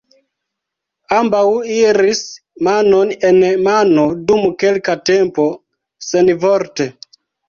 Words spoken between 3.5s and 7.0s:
mano dum kelka tempo, senvorte.